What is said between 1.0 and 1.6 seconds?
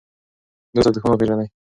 وپېژنئ.